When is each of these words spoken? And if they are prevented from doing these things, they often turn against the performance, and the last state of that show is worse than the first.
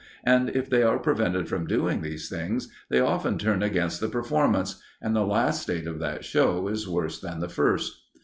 And 0.23 0.49
if 0.49 0.67
they 0.67 0.81
are 0.81 0.97
prevented 0.97 1.47
from 1.47 1.67
doing 1.67 2.01
these 2.01 2.27
things, 2.27 2.69
they 2.89 2.99
often 2.99 3.37
turn 3.37 3.61
against 3.61 4.01
the 4.01 4.07
performance, 4.07 4.81
and 4.99 5.15
the 5.15 5.23
last 5.27 5.61
state 5.61 5.85
of 5.85 5.99
that 5.99 6.25
show 6.25 6.67
is 6.69 6.89
worse 6.89 7.19
than 7.21 7.39
the 7.39 7.49
first. 7.49 8.01